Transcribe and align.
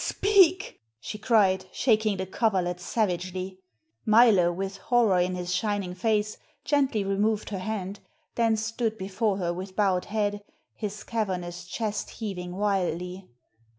"Speak!" 0.03 0.81
she 0.99 1.19
cried, 1.19 1.65
shaking 1.71 2.17
the 2.17 2.25
coverlet 2.25 2.79
savagely. 2.79 3.59
Milo, 4.03 4.51
with 4.51 4.77
horror 4.77 5.19
in 5.19 5.35
his 5.35 5.53
shining 5.53 5.93
face, 5.93 6.39
gently 6.65 7.03
removed 7.03 7.51
her 7.51 7.59
hand, 7.59 7.99
then 8.33 8.57
stood 8.57 8.97
before 8.97 9.37
her 9.37 9.53
with 9.53 9.75
bowed 9.75 10.05
head, 10.05 10.41
his 10.73 11.03
cavernous 11.03 11.65
chest 11.65 12.09
heaving 12.17 12.55
wildly. 12.55 13.29